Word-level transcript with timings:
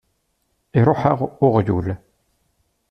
Iṛuḥ-aɣ 0.79 1.19
uɣyul! 1.45 1.87